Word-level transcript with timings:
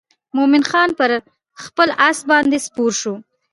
مومن 0.35 0.63
خان 0.69 0.89
پر 0.99 1.09
خپل 1.63 1.87
آس 2.07 2.19
باندې 2.29 2.57
سپور 2.65 2.91
شو. 3.01 3.13